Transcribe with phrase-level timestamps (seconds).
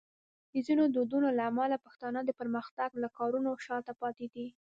[0.53, 4.45] د ځینو دودونو له امله پښتانه د پرمختګ له کاروانه شاته پاتې دي.